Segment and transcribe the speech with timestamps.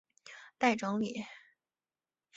[0.57, 1.27] 待整理